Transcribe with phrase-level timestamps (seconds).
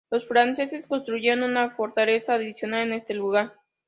[0.09, 3.53] Los franceses construyeron una fortaleza adicional en ese lugar.